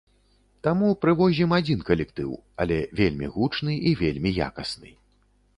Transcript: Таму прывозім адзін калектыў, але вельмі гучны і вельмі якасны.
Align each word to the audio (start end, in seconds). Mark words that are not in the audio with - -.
Таму 0.67 0.87
прывозім 1.05 1.53
адзін 1.59 1.83
калектыў, 1.91 2.31
але 2.65 2.79
вельмі 3.03 3.31
гучны 3.37 3.73
і 3.91 3.95
вельмі 4.01 4.29
якасны. 4.51 4.99